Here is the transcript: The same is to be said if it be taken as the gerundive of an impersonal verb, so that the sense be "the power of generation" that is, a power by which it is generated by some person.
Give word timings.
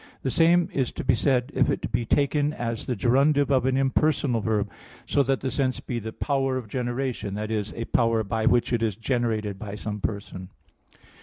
The 0.23 0.31
same 0.31 0.67
is 0.73 0.91
to 0.93 1.03
be 1.03 1.13
said 1.13 1.51
if 1.53 1.69
it 1.69 1.91
be 1.91 2.05
taken 2.07 2.53
as 2.53 2.87
the 2.87 2.95
gerundive 2.95 3.51
of 3.51 3.67
an 3.67 3.77
impersonal 3.77 4.41
verb, 4.41 4.67
so 5.05 5.21
that 5.21 5.41
the 5.41 5.51
sense 5.51 5.79
be 5.79 5.99
"the 5.99 6.11
power 6.11 6.57
of 6.57 6.67
generation" 6.67 7.35
that 7.35 7.51
is, 7.51 7.71
a 7.75 7.85
power 7.85 8.23
by 8.23 8.47
which 8.47 8.73
it 8.73 8.81
is 8.81 8.95
generated 8.95 9.59
by 9.59 9.75
some 9.75 9.99
person. 10.01 10.49